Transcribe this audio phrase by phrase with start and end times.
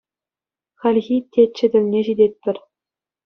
[0.85, 2.57] Хальхи Теччӗ тӗлне ҫитетпӗр.